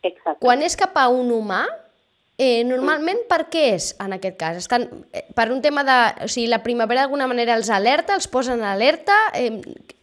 Exacte. 0.00 0.40
Quan 0.40 0.64
és 0.64 0.78
cap 0.80 0.96
a 0.96 1.10
un 1.12 1.28
humà, 1.34 1.66
eh, 2.40 2.64
normalment 2.64 3.20
per 3.28 3.44
què 3.52 3.68
és 3.76 3.92
en 4.00 4.16
aquest 4.16 4.38
cas? 4.40 4.62
Estan, 4.64 4.88
eh, 5.12 5.26
per 5.36 5.50
un 5.52 5.60
tema 5.60 5.84
de... 5.84 5.98
O 6.24 6.32
sigui, 6.32 6.48
la 6.48 6.64
primavera 6.64 7.04
d'alguna 7.04 7.28
manera 7.28 7.58
els 7.58 7.68
alerta, 7.68 8.16
els 8.16 8.30
posen 8.32 8.64
alerta? 8.64 9.26
Eh, 9.36 9.58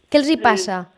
què 0.06 0.22
els 0.22 0.30
hi 0.30 0.38
passa? 0.38 0.84
Mm 0.84 0.92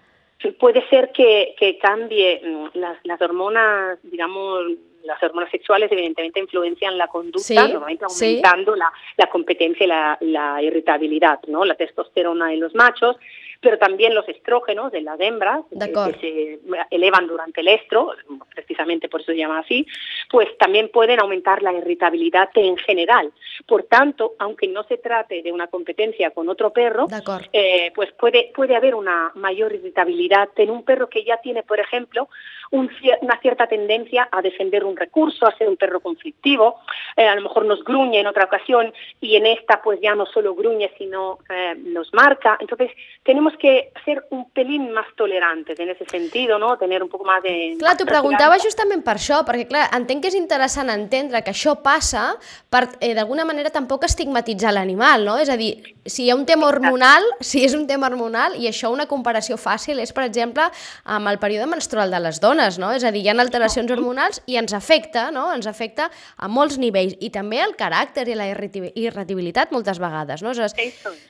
puede 0.59 0.87
ser 0.89 1.11
que, 1.13 1.55
que 1.59 1.79
cambie 1.79 2.41
mm, 2.45 2.79
las, 2.79 2.99
las 3.05 3.21
hormonas, 3.21 3.99
digamos, 4.03 4.65
las 5.03 5.23
hormonas 5.23 5.51
sexuales 5.51 5.91
evidentemente 5.91 6.41
influencian 6.41 6.99
la 6.99 7.09
conducta, 7.09 7.41
sí, 7.41 7.55
normalmente 7.55 8.05
aumentando 8.05 8.75
sí. 8.75 8.79
la, 8.79 8.93
la, 9.17 9.27
competencia 9.31 9.85
y 9.85 9.89
la, 9.89 10.19
la, 10.21 10.63
irritabilidad, 10.63 11.41
¿no? 11.47 11.65
La 11.65 11.75
testosterona 11.75 12.53
en 12.53 12.61
los 12.61 12.75
machos 12.75 13.17
pero 13.61 13.79
también 13.79 14.15
los 14.15 14.29
estrógenos 14.29 14.93
de 14.93 15.01
las 15.01 15.19
hembras, 15.21 15.63
que, 15.71 16.19
se 16.21 16.59
elevan 16.91 17.27
durante 17.27 17.61
el 17.61 17.69
estro, 17.69 18.13
precisamente 18.55 19.09
por 19.09 19.21
eso 19.21 19.33
se 19.33 19.39
llama 19.39 19.61
así, 19.61 19.87
pues 20.31 20.49
también 20.59 20.91
pueden 20.91 21.21
aumentar 21.21 21.63
la 21.63 21.73
irritabilidad 21.73 22.51
en 22.55 22.77
general. 22.77 23.33
Por 23.67 23.85
tanto, 23.85 24.35
aunque 24.39 24.69
no 24.69 24.85
se 24.85 24.99
trate 24.99 25.43
de 25.43 25.53
una 25.53 25.67
competencia 25.67 26.31
con 26.31 26.49
otro 26.49 26.73
perro, 26.73 27.07
eh, 27.53 27.91
pues 27.95 28.13
puede, 28.13 28.53
puede 28.55 28.77
haber 28.77 28.95
una 28.95 29.33
mayor 29.35 29.73
irritabilidad 29.73 30.49
en 30.57 30.71
un 30.71 30.85
perro 30.85 31.09
que 31.09 31.25
ya 31.25 31.39
tiene, 31.39 31.63
por 31.63 31.81
ejemplo, 31.81 32.29
un, 32.71 32.91
una 33.23 33.41
cierta 33.41 33.67
tendencia 33.67 34.29
a 34.31 34.43
defender 34.43 34.85
un 34.85 34.97
recurso, 34.97 35.47
a 35.47 35.57
ser 35.57 35.69
un 35.69 35.77
perro 35.77 36.01
conflictivo, 36.01 36.77
eh, 37.17 37.27
a 37.27 37.35
lo 37.35 37.43
mejor 37.43 37.65
nos 37.65 37.83
gruñe 37.83 38.21
en 38.21 38.27
otra 38.27 38.45
ocasión 38.45 38.93
y 39.21 39.37
en 39.37 39.47
esta 39.47 39.81
pues 39.83 40.01
ya 40.01 40.15
no 40.15 40.27
solo 40.27 40.55
gruñe, 40.55 40.91
sino 40.99 41.39
eh, 41.49 41.75
nos 41.77 42.13
marca. 42.13 42.57
Entonces, 42.61 42.91
tenemos 43.23 43.48
tenemos 43.49 43.59
que 43.59 43.93
ser 44.05 44.25
un 44.31 44.51
pelín 44.51 44.91
más 44.93 45.07
tolerantes 45.17 45.79
en 45.79 45.91
ese 45.91 46.05
sentido, 46.07 46.59
no? 46.59 46.77
Tener 46.77 47.03
un 47.03 47.09
poc 47.09 47.25
més 47.27 47.43
de... 47.43 47.55
Clar, 47.79 47.95
t'ho 47.97 48.07
preguntava 48.09 48.59
justament 48.61 49.03
per 49.05 49.17
això, 49.17 49.41
perquè 49.47 49.67
clar, 49.69 49.87
entenc 49.97 50.23
que 50.23 50.31
és 50.33 50.37
interessant 50.39 50.91
entendre 50.91 51.43
que 51.45 51.53
això 51.53 51.77
passa 51.83 52.37
per, 52.71 52.89
eh, 53.01 53.15
d'alguna 53.17 53.47
manera, 53.49 53.71
tampoc 53.71 54.05
estigmatitzar 54.05 54.73
l'animal, 54.75 55.25
no? 55.25 55.39
És 55.39 55.49
a 55.49 55.57
dir, 55.57 55.77
si 56.05 56.27
hi 56.27 56.31
ha 56.31 56.37
un 56.37 56.45
tema 56.49 56.69
hormonal, 56.69 57.25
si 57.41 57.65
és 57.65 57.75
un 57.77 57.87
tema 57.87 58.09
hormonal, 58.09 58.57
i 58.59 58.69
això 58.69 58.93
una 58.93 59.07
comparació 59.07 59.57
fàcil 59.61 60.01
és, 60.03 60.13
per 60.13 60.27
exemple, 60.27 60.69
amb 61.05 61.29
el 61.29 61.39
període 61.39 61.69
menstrual 61.71 62.11
de 62.11 62.21
les 62.21 62.41
dones, 62.41 62.79
no? 62.79 62.93
És 62.97 63.05
a 63.05 63.13
dir, 63.15 63.25
hi 63.25 63.33
ha 63.33 63.39
alteracions 63.39 63.91
hormonals 63.95 64.43
i 64.47 64.59
ens 64.61 64.75
afecta, 64.77 65.31
no? 65.31 65.49
Ens 65.55 65.69
afecta 65.71 66.11
a 66.37 66.49
molts 66.49 66.79
nivells, 66.79 67.17
i 67.21 67.31
també 67.31 67.63
el 67.63 67.77
caràcter 67.79 68.27
i 68.29 68.37
la 68.39 68.49
irritabilitat 68.51 69.73
moltes 69.73 70.01
vegades, 70.03 70.43
no? 70.43 70.53
És, 70.53 70.75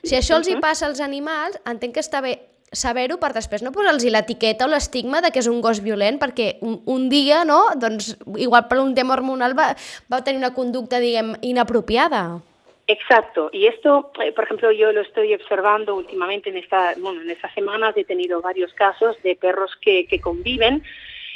si 0.03 0.17
això 0.17 0.39
els 0.39 0.49
hi 0.49 0.57
passa 0.59 0.87
als 0.87 0.99
animals, 1.03 1.59
entenc 1.69 1.95
que 1.95 2.03
està 2.09 2.25
bé 2.25 2.39
saber-ho 2.71 3.17
per 3.17 3.31
després 3.33 3.63
no 3.65 3.71
posar-los 3.73 4.05
l'etiqueta 4.05 4.67
o 4.67 4.69
l'estigma 4.69 5.23
de 5.25 5.31
que 5.33 5.41
és 5.41 5.47
un 5.49 5.61
gos 5.61 5.81
violent 5.85 6.19
perquè 6.21 6.59
un, 6.61 6.81
un 6.85 7.07
dia, 7.09 7.43
no, 7.45 7.63
doncs 7.81 8.13
igual 8.37 8.67
per 8.69 8.79
un 8.81 8.93
tema 8.97 9.15
hormonal 9.15 9.57
va, 9.57 9.71
va 10.11 10.21
tenir 10.23 10.41
una 10.41 10.53
conducta, 10.53 11.01
diguem, 11.01 11.35
inapropiada. 11.41 12.41
Exacto, 12.89 13.51
y 13.53 13.67
esto, 13.67 14.11
eh, 14.19 14.31
por 14.31 14.45
ejemplo, 14.45 14.71
yo 14.71 14.91
lo 14.91 15.01
estoy 15.01 15.35
observando 15.35 15.95
últimamente 15.95 16.49
en 16.49 16.57
esta, 16.57 16.95
bueno, 16.97 17.21
en 17.21 17.29
estas 17.29 17.53
semanas 17.53 17.95
he 17.95 18.03
tenido 18.03 18.41
varios 18.41 18.73
casos 18.73 19.15
de 19.21 19.35
perros 19.35 19.71
que, 19.79 20.07
que 20.07 20.19
conviven 20.19 20.83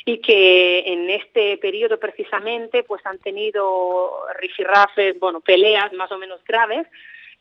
y 0.03 0.17
que 0.17 0.79
en 0.79 1.11
este 1.11 1.57
periodo 1.57 1.99
precisamente 1.99 2.83
pues 2.83 3.05
han 3.05 3.19
tenido 3.19 4.25
rifirrafes, 4.39 5.19
bueno, 5.19 5.41
peleas 5.41 5.93
más 5.93 6.11
o 6.11 6.17
menos 6.17 6.43
graves, 6.43 6.87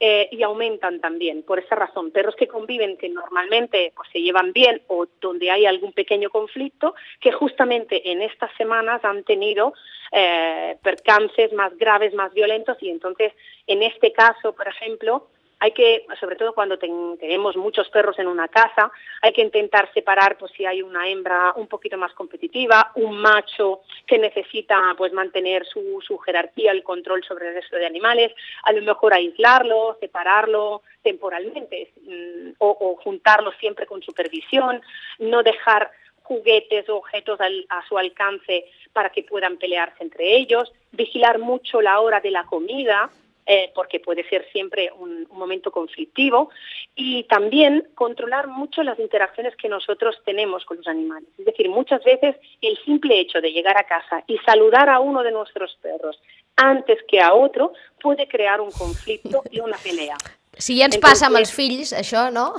eh, 0.05 0.29
y 0.33 0.43
aumentan 0.43 0.99
también 0.99 1.45
por 1.45 1.61
esa 1.61 1.77
razón. 1.77 2.11
Perros 2.11 2.35
que 2.35 2.49
conviven, 2.49 2.97
que 2.97 3.09
normalmente 3.09 3.93
pues, 3.95 4.09
se 4.13 4.21
llevan 4.21 4.53
bien 4.53 4.83
o 4.89 5.07
donde 5.21 5.49
hay 5.49 5.65
algún 5.65 5.93
pequeño 5.93 6.29
conflicto, 6.29 6.97
que 7.21 7.31
justamente 7.31 8.11
en 8.11 8.21
estas 8.21 8.51
semanas 8.57 9.05
han 9.05 9.23
tenido 9.23 9.75
eh, 10.11 10.77
percances 10.83 11.53
más 11.53 11.79
graves, 11.79 12.15
más 12.15 12.35
violentos 12.35 12.79
y 12.81 12.91
entonces 12.91 13.33
en 13.69 13.85
este 13.85 14.11
caso, 14.13 14.53
por 14.57 14.67
ejemplo, 14.67 15.29
hay 15.63 15.71
que, 15.71 16.05
sobre 16.19 16.35
todo 16.35 16.55
cuando 16.55 16.77
tenemos 16.77 17.57
muchos 17.57 17.89
perros 17.89 18.19
en 18.19 18.27
una 18.27 18.49
casa, 18.49 18.91
hay 19.21 19.33
que 19.33 19.43
intentar 19.43 19.89
separar 19.95 20.37
pues 20.37 20.51
si 20.57 20.67
hay 20.67 20.83
una 20.83 21.09
hembra 21.09 21.53
un 21.55 21.69
poquito 21.69 21.97
más 21.97 22.13
competitiva, 22.15 22.91
un 22.97 23.19
macho 23.19 23.83
que 24.05 24.19
necesita 24.19 24.81
pues 24.99 25.13
mantener 25.13 25.65
su, 25.65 26.03
su 26.05 26.19
jerarquía, 26.19 26.73
el 26.73 26.83
control 26.83 27.23
sobre 27.23 27.47
el 27.47 27.55
resto 27.55 27.77
de 27.77 27.87
animales, 27.87 28.33
a 28.65 28.73
lo 28.73 28.83
mejor 28.83 29.15
aislarlo, 29.15 29.97
separarlo 30.01 30.83
temporalmente 31.01 31.93
mm, 32.09 32.55
o, 32.59 32.77
o 32.81 32.97
juntarlo 32.97 33.53
siempre 33.61 33.87
con 33.87 34.03
supervisión, 34.03 34.83
no 35.21 35.45
dejar 35.45 35.93
juguetes 36.25 36.89
o 36.89 36.97
objetos 36.97 37.41
al, 37.41 37.67
a 37.69 37.87
su 37.87 37.97
alcance 37.97 38.65
para 38.93 39.11
que 39.11 39.23
puedan 39.23 39.59
pelearse 39.59 40.03
entre 40.03 40.35
ellos, 40.35 40.73
vigilar 40.91 41.39
mucho 41.39 41.81
la 41.81 42.01
hora 42.01 42.19
de 42.19 42.33
la 42.33 42.47
comida, 42.47 43.11
eh, 43.47 43.73
porque 43.75 44.01
puede 44.01 44.29
ser 44.29 44.47
siempre 44.53 44.91
un, 44.97 45.27
un, 45.29 45.39
momento 45.39 45.71
conflictivo, 45.71 46.51
y 46.95 47.25
también 47.25 47.89
controlar 47.95 48.47
mucho 48.47 48.83
las 48.83 48.99
interacciones 48.99 49.57
que 49.57 49.69
nosotros 49.69 50.17
tenemos 50.25 50.65
con 50.65 50.77
los 50.77 50.87
animales. 50.87 51.29
Es 51.39 51.45
decir, 51.45 51.69
muchas 51.69 52.03
veces 52.05 52.37
el 52.61 52.79
simple 52.85 53.19
hecho 53.19 53.41
de 53.41 53.53
llegar 53.53 53.77
a 53.77 53.85
casa 53.85 54.23
y 54.27 54.39
saludar 54.39 54.89
a 54.89 55.01
uno 55.01 55.23
de 55.23 55.33
nuestros 55.33 55.77
perros 55.83 56.21
antes 56.57 56.99
que 57.09 57.21
a 57.21 57.35
otro 57.35 57.73
puede 58.01 58.29
crear 58.29 58.61
un 58.61 58.71
conflicto 58.71 59.43
y 59.51 59.61
una 59.61 59.77
pelea. 59.79 60.17
Si 60.59 60.77
ja 60.77 60.85
ens 60.85 60.97
Entonces, 60.97 61.11
passa 61.11 61.29
amb 61.31 61.39
els 61.41 61.51
fills, 61.51 61.95
això, 61.97 62.27
no? 62.31 62.53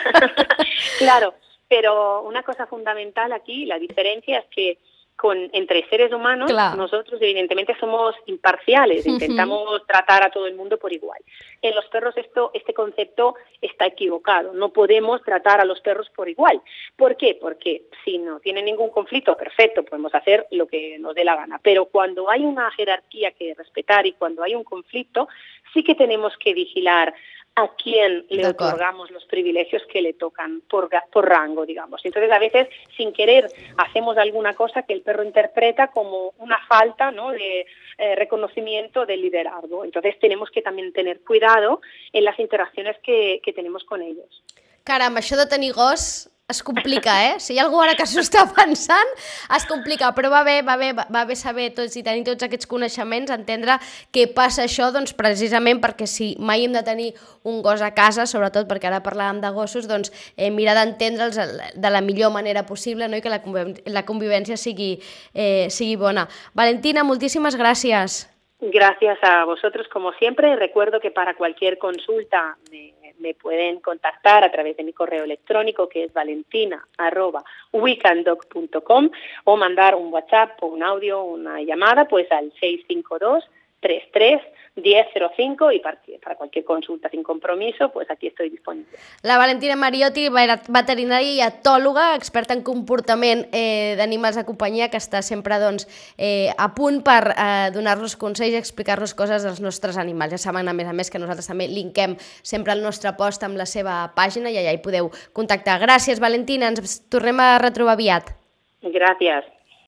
claro, 0.98 1.34
pero 1.68 2.22
una 2.22 2.42
cosa 2.42 2.66
fundamental 2.66 3.32
aquí, 3.32 3.66
la 3.66 3.78
diferencia 3.78 4.38
es 4.38 4.46
que 4.50 4.78
con, 5.20 5.50
entre 5.52 5.86
seres 5.90 6.10
humanos, 6.14 6.50
claro. 6.50 6.78
nosotros 6.78 7.20
evidentemente 7.20 7.76
somos 7.78 8.14
imparciales, 8.24 9.06
intentamos 9.06 9.68
uh 9.68 9.74
-huh. 9.74 9.86
tratar 9.86 10.22
a 10.22 10.30
todo 10.30 10.46
el 10.46 10.54
mundo 10.54 10.78
por 10.78 10.94
igual. 10.94 11.20
En 11.60 11.74
los 11.74 11.84
perros 11.88 12.16
esto, 12.16 12.50
este 12.54 12.72
concepto 12.72 13.34
está 13.60 13.84
equivocado, 13.84 14.54
no 14.54 14.70
podemos 14.70 15.22
tratar 15.22 15.60
a 15.60 15.66
los 15.66 15.78
perros 15.82 16.08
por 16.16 16.30
igual. 16.30 16.62
¿Por 16.96 17.18
qué? 17.18 17.36
Porque 17.38 17.82
si 18.02 18.16
no 18.16 18.40
tienen 18.40 18.64
ningún 18.64 18.88
conflicto, 18.88 19.36
perfecto, 19.36 19.84
podemos 19.84 20.14
hacer 20.14 20.46
lo 20.52 20.66
que 20.66 20.98
nos 20.98 21.14
dé 21.14 21.22
la 21.22 21.36
gana, 21.36 21.60
pero 21.62 21.84
cuando 21.84 22.30
hay 22.30 22.42
una 22.42 22.70
jerarquía 22.70 23.32
que 23.32 23.54
respetar 23.54 24.06
y 24.06 24.12
cuando 24.12 24.42
hay 24.42 24.54
un 24.54 24.64
conflicto, 24.64 25.28
sí 25.74 25.84
que 25.84 25.94
tenemos 25.94 26.32
que 26.38 26.54
vigilar 26.54 27.12
a 27.56 27.68
quién 27.76 28.26
le 28.28 28.46
otorgamos 28.46 29.10
los 29.10 29.24
privilegios 29.24 29.82
que 29.92 30.00
le 30.00 30.14
tocan 30.14 30.62
por, 30.68 30.88
por 31.12 31.28
rango, 31.28 31.66
digamos. 31.66 32.00
Entonces, 32.04 32.30
a 32.30 32.38
veces, 32.38 32.68
sin 32.96 33.12
querer, 33.12 33.50
hacemos 33.76 34.16
alguna 34.16 34.54
cosa 34.54 34.82
que 34.82 34.92
el 34.92 35.02
perro 35.02 35.24
interpreta 35.24 35.88
como 35.88 36.32
una 36.38 36.58
falta 36.66 37.10
¿no? 37.10 37.30
de 37.30 37.66
eh, 37.98 38.14
reconocimiento 38.14 39.04
del 39.04 39.22
liderazgo. 39.22 39.84
Entonces, 39.84 40.18
tenemos 40.18 40.50
que 40.50 40.62
también 40.62 40.92
tener 40.92 41.20
cuidado 41.20 41.80
en 42.12 42.24
las 42.24 42.38
interacciones 42.38 42.96
que, 43.02 43.40
que 43.42 43.52
tenemos 43.52 43.84
con 43.84 44.00
ellos. 44.00 44.42
Caramba, 44.84 45.20
això 45.20 45.36
de 45.36 45.44
tenir 45.46 45.74
gos 45.76 46.30
es 46.50 46.62
complica, 46.62 47.14
eh? 47.28 47.34
Si 47.40 47.54
hi 47.54 47.60
ha 47.60 47.64
algú 47.64 47.80
ara 47.82 47.94
que 47.98 48.06
s'ho 48.08 48.22
està 48.22 48.44
pensant, 48.56 49.14
es 49.56 49.66
complica, 49.70 50.10
però 50.16 50.30
va 50.32 50.42
bé, 50.46 50.60
va 50.66 50.76
bé, 50.80 50.92
va 50.94 51.24
bé 51.28 51.36
saber 51.38 51.70
tots 51.76 51.96
i 51.96 52.04
tenir 52.06 52.26
tots 52.28 52.46
aquests 52.46 52.68
coneixements, 52.70 53.32
entendre 53.34 53.78
què 54.14 54.26
passa 54.34 54.66
això, 54.66 54.90
doncs 54.94 55.14
precisament 55.18 55.82
perquè 55.82 56.08
si 56.10 56.32
mai 56.38 56.66
hem 56.66 56.74
de 56.76 56.84
tenir 56.86 57.12
un 57.48 57.62
gos 57.64 57.82
a 57.82 57.92
casa, 57.96 58.26
sobretot 58.26 58.68
perquè 58.70 58.90
ara 58.90 59.02
parlàvem 59.04 59.40
de 59.44 59.52
gossos, 59.56 59.88
doncs 59.88 60.12
eh, 60.36 60.50
mirar 60.50 60.76
d'entendre'ls 60.78 61.38
de 61.74 61.90
la 61.90 62.02
millor 62.04 62.34
manera 62.34 62.66
possible 62.68 63.08
no? 63.08 63.16
i 63.16 63.24
que 63.24 63.32
la, 63.32 63.40
la 63.86 64.04
convivència 64.08 64.58
sigui, 64.60 64.96
eh, 65.34 65.70
sigui 65.70 65.96
bona. 65.96 66.26
Valentina, 66.54 67.06
moltíssimes 67.06 67.56
gràcies. 67.56 68.26
Gracias 68.60 69.18
a 69.22 69.44
vosotros 69.46 69.88
como 69.88 70.12
siempre. 70.12 70.54
Recuerdo 70.56 71.00
que 71.00 71.10
para 71.10 71.34
cualquier 71.34 71.78
consulta 71.78 72.58
me 72.70 72.92
me 73.20 73.34
pueden 73.34 73.80
contactar 73.80 74.44
a 74.44 74.50
través 74.50 74.76
de 74.76 74.84
mi 74.84 74.92
correo 74.92 75.24
electrónico 75.24 75.88
que 75.88 76.04
es 76.04 76.12
valentina.weekendog.com 76.12 79.10
o 79.44 79.56
mandar 79.56 79.94
un 79.94 80.12
WhatsApp 80.12 80.62
o 80.62 80.66
un 80.66 80.82
audio, 80.82 81.22
una 81.22 81.62
llamada 81.62 82.06
pues 82.06 82.30
al 82.32 82.52
652 82.60 83.48
33 83.80 84.42
1005 84.76 85.72
y 85.72 85.80
para, 85.80 85.98
para 86.22 86.36
cualquier 86.36 86.64
consulta 86.64 87.08
sin 87.08 87.22
compromiso, 87.22 87.90
pues 87.90 88.10
aquí 88.10 88.28
estoy 88.28 88.50
disponible. 88.50 88.98
La 89.22 89.36
Valentina 89.36 89.76
Mariotti, 89.76 90.28
veterinària 90.30 91.32
i 91.34 91.42
etòloga, 91.44 92.14
experta 92.14 92.54
en 92.54 92.62
comportament 92.66 93.46
eh, 93.52 93.94
d'animals 93.98 94.38
de 94.38 94.46
companyia, 94.48 94.90
que 94.90 95.00
està 95.00 95.22
sempre 95.26 95.58
doncs, 95.60 95.88
eh, 96.16 96.54
a 96.56 96.70
punt 96.74 97.02
per 97.06 97.34
eh, 97.34 97.70
donar-nos 97.74 98.16
consells 98.20 98.54
i 98.54 98.60
explicar-nos 98.60 99.14
coses 99.18 99.44
dels 99.46 99.60
nostres 99.60 99.98
animals. 99.98 100.36
Ja 100.38 100.42
saben, 100.46 100.70
a 100.70 100.76
més 100.76 100.88
a 100.88 100.96
més, 100.96 101.10
que 101.10 101.20
nosaltres 101.20 101.50
també 101.50 101.68
linkem 101.68 102.16
sempre 102.42 102.72
el 102.72 102.84
nostre 102.86 103.12
post 103.18 103.44
amb 103.44 103.58
la 103.60 103.66
seva 103.66 104.02
pàgina 104.16 104.50
i 104.50 104.60
allà 104.62 104.74
hi 104.74 104.82
podeu 104.84 105.10
contactar. 105.36 105.80
Gràcies, 105.82 106.22
Valentina, 106.22 106.70
ens 106.70 107.00
tornem 107.10 107.42
a 107.42 107.56
retrobar 107.58 107.98
aviat. 107.98 108.36
Gràcies. 108.80 109.59